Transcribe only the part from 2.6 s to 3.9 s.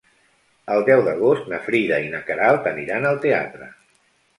aniran al teatre.